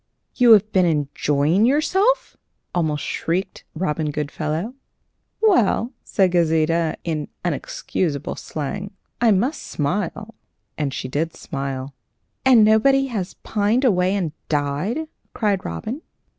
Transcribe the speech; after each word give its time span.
"You 0.33 0.53
have 0.53 0.71
been 0.71 0.87
enjoying 0.87 1.63
yourself?" 1.67 2.35
almost 2.73 3.03
shrieked 3.03 3.65
Robin 3.75 4.09
Goodfellow. 4.09 4.73
"Well," 5.41 5.93
said 6.03 6.31
Gauzita, 6.31 6.95
in 7.03 7.27
unexcusable 7.45 8.35
slang, 8.35 8.93
"I 9.21 9.29
must 9.29 9.61
smile." 9.61 10.33
And 10.75 10.91
she 10.91 11.07
did 11.07 11.35
smile. 11.35 11.93
"And 12.43 12.63
nobody 12.65 13.05
has 13.13 13.35
pined 13.43 13.85
away 13.85 14.15
and 14.15 14.31
died?" 14.49 15.07
cried 15.35 15.63
Robin. 15.63 16.01